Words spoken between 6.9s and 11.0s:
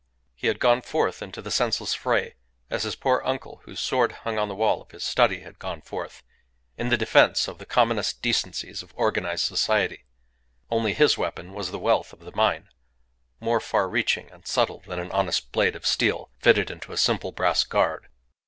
defence of the commonest decencies of organized society. Only